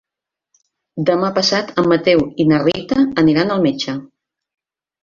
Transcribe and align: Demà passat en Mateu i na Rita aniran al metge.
Demà 1.09 1.29
passat 1.35 1.69
en 1.83 1.91
Mateu 1.93 2.27
i 2.45 2.49
na 2.55 2.63
Rita 2.65 3.07
aniran 3.25 3.57
al 3.59 3.67
metge. 3.71 3.99